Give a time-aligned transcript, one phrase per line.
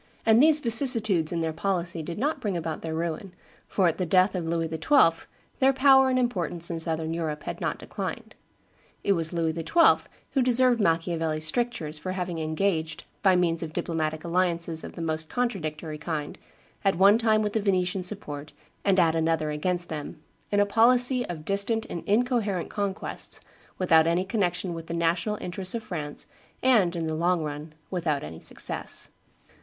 [0.25, 3.35] And these vicissitudes in their policy did not bring about their ruin,
[3.67, 5.27] for at the death of Louis XII.
[5.59, 8.33] their power and importance in Southern Europe had not declined.
[9.03, 10.07] It was Louis XII.
[10.31, 15.29] who deserved Machiavelli's strictures for having engaged, by means of diplomatic alliances of the most
[15.29, 16.39] contradictory kind,
[16.83, 20.19] at one time with the Venetians' support, and at another against them,
[20.51, 23.39] in a policy of distant and incoherent conquests,
[23.77, 26.25] without any connection with the national interests of France,
[26.63, 29.09] and, in the long run, without any success.